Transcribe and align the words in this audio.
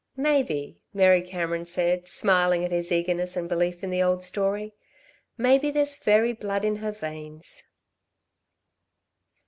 "Maybe" 0.17 0.81
Mary 0.95 1.21
Cameron 1.21 1.67
said, 1.67 2.09
smiling 2.09 2.65
at 2.65 2.71
his 2.71 2.91
eagerness 2.91 3.37
and 3.37 3.47
belief 3.47 3.83
in 3.83 3.91
the 3.91 4.01
old 4.01 4.23
story, 4.23 4.73
"maybe 5.37 5.69
there's 5.69 5.93
fairy 5.93 6.33
blood 6.33 6.65
in 6.65 6.77
her 6.77 6.91
veins." 6.91 7.61